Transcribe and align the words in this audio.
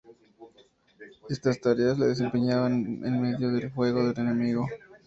Estas 1.29 1.61
tareas 1.61 1.99
las 1.99 2.07
desempeñaban 2.09 2.73
en 3.05 3.21
medio 3.21 3.51
del 3.51 3.69
fuego 3.71 4.03
del 4.07 4.17
enemigo. 4.19 4.65